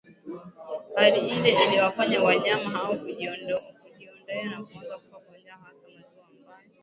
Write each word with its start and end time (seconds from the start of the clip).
Hali 0.95 1.27
ile 1.29 1.49
iliwafanya 1.63 2.21
wanyama 2.23 2.81
wao 2.83 2.95
kujikondoea 2.95 3.63
na 4.51 4.61
kuanza 4.63 4.97
kufa 4.97 5.17
kwa 5.19 5.37
njaa 5.37 5.55
Hata 5.57 5.79
maziwa 5.83 6.07
ambayo 6.25 6.69